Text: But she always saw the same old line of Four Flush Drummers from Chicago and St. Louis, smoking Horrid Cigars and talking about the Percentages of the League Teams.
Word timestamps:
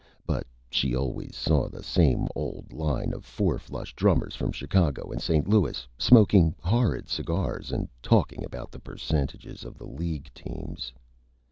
But 0.25 0.47
she 0.71 0.95
always 0.95 1.35
saw 1.35 1.69
the 1.69 1.83
same 1.83 2.27
old 2.33 2.73
line 2.73 3.13
of 3.13 3.23
Four 3.23 3.59
Flush 3.59 3.93
Drummers 3.93 4.33
from 4.35 4.51
Chicago 4.51 5.11
and 5.11 5.21
St. 5.21 5.47
Louis, 5.47 5.87
smoking 5.95 6.55
Horrid 6.59 7.07
Cigars 7.07 7.71
and 7.71 7.87
talking 8.01 8.43
about 8.43 8.71
the 8.71 8.79
Percentages 8.79 9.63
of 9.63 9.77
the 9.77 9.85
League 9.85 10.31
Teams. 10.33 10.91